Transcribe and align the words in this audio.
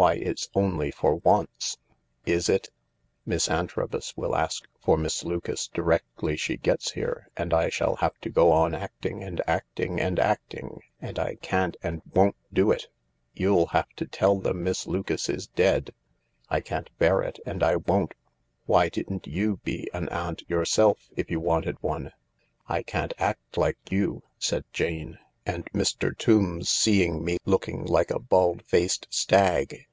Why, 0.00 0.14
it's 0.14 0.48
only 0.54 0.90
for 0.92 1.16
once!"" 1.16 1.76
Is 2.24 2.48
it? 2.48 2.70
Miss 3.26 3.48
Antrobus 3.50 4.16
will 4.16 4.34
ask 4.34 4.62
for 4.80 4.96
Miss 4.96 5.24
Lucas 5.24 5.68
directly 5.68 6.38
she 6.38 6.56
gets 6.56 6.92
here, 6.92 7.28
and 7.36 7.52
I 7.52 7.68
shall 7.68 7.96
have 7.96 8.16
to 8.22 8.30
go 8.30 8.50
on 8.50 8.74
acting 8.74 9.22
and 9.22 9.42
acting 9.46 10.00
and 10.00 10.18
acting, 10.18 10.80
and 11.02 11.18
I 11.18 11.34
can't 11.42 11.76
and 11.82 12.00
won't 12.14 12.36
do 12.50 12.70
it. 12.70 12.86
You'll 13.34 13.66
have 13.66 13.90
to 13.96 14.06
tell 14.06 14.38
them 14.40 14.62
Miss 14.64 14.86
Lucas 14.86 15.28
is 15.28 15.48
dead. 15.48 15.90
I 16.48 16.62
can't 16.62 16.88
bear 16.98 17.20
it 17.20 17.38
and 17.44 17.62
I 17.62 17.76
won't. 17.76 18.14
Why 18.64 18.88
didn't 18.88 19.26
you 19.26 19.58
be 19.64 19.90
an 19.92 20.08
aunt 20.08 20.48
yourself, 20.48 21.10
if 21.14 21.30
you 21.30 21.40
wanted 21.40 21.76
one?"" 21.82 22.10
I 22.66 22.82
can't 22.82 23.12
act 23.18 23.58
like 23.58 23.76
you," 23.92 24.22
said 24.38 24.64
Jane. 24.72 25.18
"And 25.44 25.66
Mr. 25.74 26.16
Tombs 26.16 26.70
seeing 26.70 27.22
me 27.22 27.36
looking 27.44 27.84
like 27.84 28.10
a 28.10 28.18
bald 28.18 28.62
faced 28.62 29.06
stag." 29.10 29.86